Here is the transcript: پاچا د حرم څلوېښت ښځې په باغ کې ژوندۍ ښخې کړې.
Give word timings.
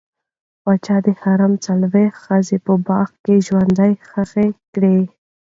پاچا 0.63 0.95
د 1.05 1.07
حرم 1.21 1.53
څلوېښت 1.65 2.17
ښځې 2.23 2.57
په 2.65 2.73
باغ 2.87 3.09
کې 3.23 3.35
ژوندۍ 3.47 3.93
ښخې 4.09 4.47
کړې. 4.73 4.97